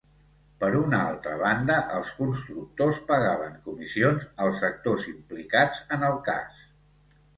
Per 0.61 0.69
una 0.77 1.01
altra 1.09 1.33
banda, 1.41 1.75
els 1.97 2.13
constructors 2.21 3.01
pagaven 3.11 3.59
comissions 3.69 4.27
als 4.47 4.65
actors 4.71 5.07
implicats 5.15 5.85
en 5.99 6.07
el 6.13 6.19
cas. 6.31 6.65